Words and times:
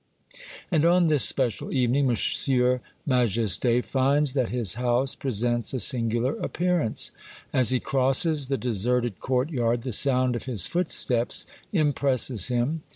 And 0.71 0.83
on 0.83 1.09
this 1.09 1.23
special 1.25 1.71
evening 1.71 2.09
M. 2.09 2.79
Majesty 3.05 3.81
finds 3.83 4.33
that 4.33 4.49
his 4.49 4.73
house 4.73 5.13
presents 5.13 5.75
a 5.75 5.79
singular 5.79 6.35
appearance. 6.37 7.11
As 7.53 7.69
he 7.69 7.79
crosses 7.79 8.47
the 8.47 8.57
deserted 8.57 9.19
courtyard 9.19 9.83
the 9.83 9.91
sound 9.91 10.35
of 10.35 10.45
his 10.45 10.65
footsteps 10.65 11.45
impresses 11.71 12.47
him. 12.47 12.81